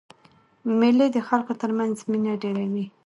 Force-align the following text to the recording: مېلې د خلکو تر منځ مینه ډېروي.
مېلې 0.79 1.07
د 1.11 1.17
خلکو 1.27 1.53
تر 1.61 1.69
منځ 1.79 1.95
مینه 2.09 2.33
ډېروي. 2.41 2.85